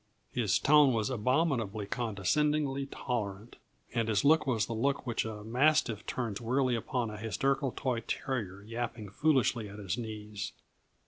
His 0.31 0.57
tone 0.57 0.93
was 0.95 1.11
abominably, 1.11 1.85
condescendingly 1.85 2.87
tolerant, 2.87 3.57
and 3.93 4.07
his 4.07 4.25
look 4.25 4.47
was 4.47 4.65
the 4.65 4.73
look 4.73 5.05
which 5.05 5.25
a 5.25 5.43
mastiff 5.43 6.07
turns 6.07 6.41
wearily 6.41 6.73
upon 6.73 7.11
a 7.11 7.17
hysterical 7.17 7.71
toy 7.71 7.99
terrier 7.99 8.63
yapping 8.63 9.11
foolishly 9.11 9.69
at 9.69 9.77
his 9.77 9.99
knees. 9.99 10.53